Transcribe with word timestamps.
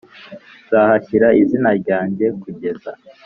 Nzahashyira 0.65 1.27
izina 1.41 1.69
ryanjye 1.81 2.25
kugeza 2.41 2.91